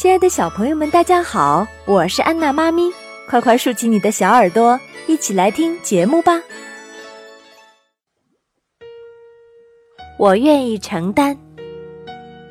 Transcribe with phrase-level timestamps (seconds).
[0.00, 2.90] 亲爱的小朋友们，大家好，我是安娜妈咪，
[3.28, 6.40] 快快竖起你的小耳朵，一起来听节目吧。
[10.18, 11.36] 我愿意承担。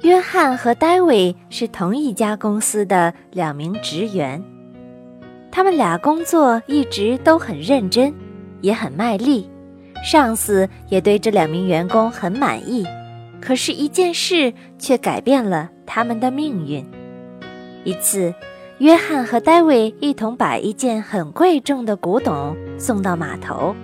[0.04, 4.40] 约翰和戴维是同一家公司的两名职员，
[5.52, 8.14] 他们俩工作一直都很认真，
[8.62, 9.50] 也很卖力，
[10.04, 12.86] 上司也对这两名员工很满意。
[13.42, 16.86] 可是，一件事却改变了他们的命运。
[17.90, 18.32] 一次，
[18.78, 23.76] 约翰和戴维一同把一件很贵重的古董送到码头，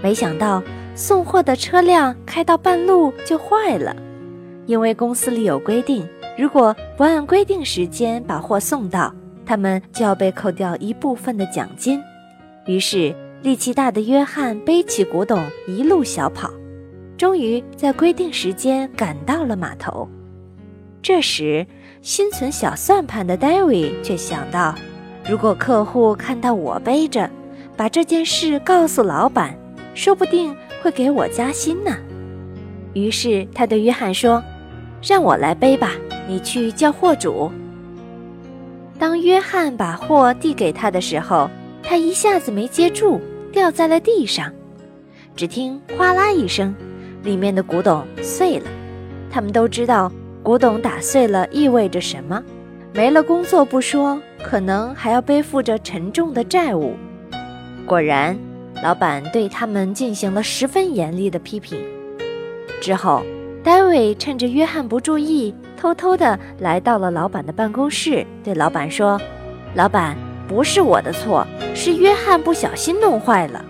[0.00, 0.62] 没想到
[0.94, 3.96] 送货的车辆开到半路就坏了。
[4.66, 9.12] 因为公司里有规定，如果不按规定时间把货送到，
[9.44, 12.00] 他们就要被扣掉一部分的奖金。
[12.66, 13.12] 于是，
[13.42, 16.48] 力气大的约翰背起古董一路小跑。
[17.16, 20.08] 终于在规定时间赶到了码头。
[21.02, 21.66] 这时，
[22.00, 24.74] 心存小算盘的戴维却想到，
[25.28, 27.28] 如果客户看到我背着，
[27.76, 29.54] 把这件事告诉老板，
[29.94, 31.96] 说不定会给我加薪呢。
[32.94, 34.42] 于是他对约翰说
[35.02, 35.92] ：“让我来背吧，
[36.26, 37.50] 你去叫货主。”
[38.98, 41.50] 当约翰把货递给他的时候，
[41.82, 43.20] 他一下子没接住，
[43.52, 44.52] 掉在了地上。
[45.36, 46.74] 只听“哗啦”一声。
[47.24, 48.66] 里面的古董碎了，
[49.28, 50.10] 他们都知道
[50.48, 52.42] 古董打碎了意味着什么，
[52.94, 56.94] 没了工作不说，可能还要背负着沉重的债务。
[57.84, 58.34] 果然，
[58.82, 61.78] 老板对他们进行了十分严厉的批评。
[62.80, 63.22] 之后，
[63.62, 69.20] 戴维趁着约翰不注意，偷偷地来到了老板的办公室，对老板说
[69.76, 70.16] ：“老板，
[70.48, 73.62] 不是我的错，是约翰不小心弄坏了。”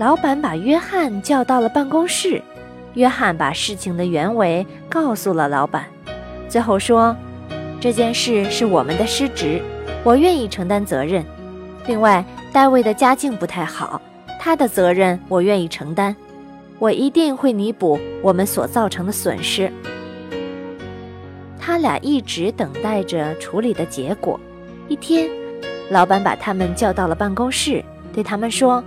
[0.00, 2.42] 老板把约翰叫到了办公室，
[2.94, 5.86] 约翰把事情的原委告诉了老板，
[6.48, 7.16] 最后说
[7.80, 9.62] ：“这件事是我们的失职，
[10.02, 11.24] 我愿意承担责任。
[11.86, 14.00] 另外，戴维的家境不太好，
[14.40, 16.14] 他的责任我愿意承担，
[16.78, 19.72] 我一定会弥补我们所造成的损失。”
[21.60, 24.40] 他俩一直等待着处理的结果。
[24.88, 25.28] 一天，
[25.90, 28.82] 老板把他们叫到了办公室，对他们说。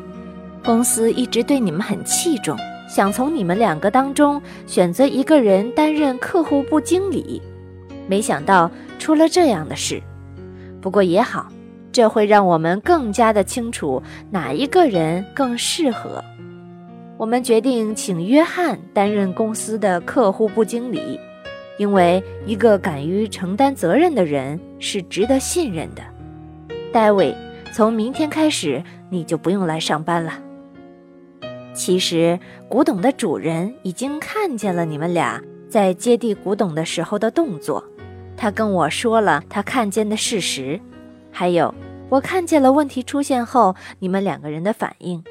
[0.63, 2.55] 公司一直对你们很器重，
[2.91, 7.41] 想从你们两个当中选择一个人担任客户部经理，
[8.05, 8.69] 没想到
[8.99, 10.03] 出了这样的事。
[10.81, 11.47] 不过也好，
[11.93, 16.21] 这会让我们更加的清楚哪一个人更适合。
[17.15, 21.17] 我们决定请约翰担任公司的客户部经理，
[21.77, 26.01] 因为一个敢于承担责任的人是值得信任的。
[26.91, 27.33] 戴维，
[27.73, 30.33] 从明天开始你就不用来上班了。
[31.73, 32.37] 其实，
[32.67, 37.83] 古董的主人已经看见了你们俩在接地古董的时候的动作，
[38.35, 40.79] 他跟我说了他看见的事实，
[41.31, 41.73] 还有
[42.09, 45.23] 我看见了问题出现后你们两个人的反应。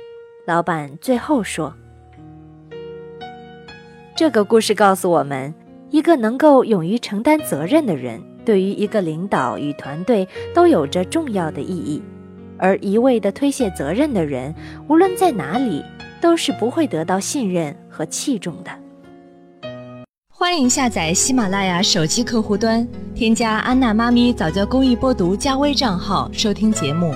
[0.46, 1.74] 老板最后说
[4.16, 5.54] ：“这个故事告诉我们，
[5.90, 12.02] 一个能够勇于承担责任的人，对于一个领导与团队都有着重要的意义，
[12.56, 14.54] 而一味的推卸责任的人，
[14.88, 15.84] 无论在哪里。”
[16.20, 18.70] 都是不会得到信任和器重的。
[20.28, 27.14] 欢迎下载喜马拉雅手机客户端，添加安娜妈咪早教公益播读加微账号收听节目。